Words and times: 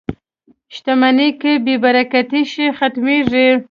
•شتمني 0.75 1.29
که 1.41 1.51
بې 1.65 1.75
برکته 1.83 2.41
شي، 2.51 2.65
ختمېږي. 2.77 3.47